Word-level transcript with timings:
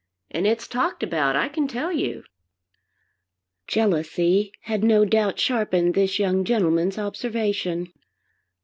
And 0.31 0.47
it's 0.47 0.67
talked 0.67 1.03
about, 1.03 1.35
I 1.35 1.47
can 1.47 1.67
tell 1.67 1.91
you." 1.93 2.23
Jealousy 3.67 4.51
had 4.61 4.83
no 4.83 5.05
doubt 5.05 5.39
sharpened 5.39 5.93
this 5.93 6.17
young 6.17 6.43
gentleman's 6.43 6.97
observation. 6.97 7.93